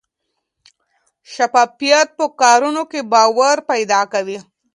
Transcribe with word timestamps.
شفافیت 1.33 2.07
په 2.17 2.25
کارونو 2.41 2.81
کې 2.91 2.99
باور 3.13 3.57
پیدا 3.69 4.01
کوي. 4.13 4.37